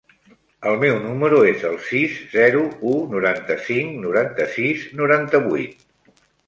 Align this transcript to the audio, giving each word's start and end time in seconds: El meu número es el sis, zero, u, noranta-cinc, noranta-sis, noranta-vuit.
El 0.69 0.79
meu 0.83 0.95
número 1.03 1.41
es 1.49 1.65
el 1.71 1.77
sis, 1.91 2.17
zero, 2.33 2.65
u, 2.95 2.97
noranta-cinc, 3.15 3.95
noranta-sis, 4.09 4.93
noranta-vuit. 5.03 5.91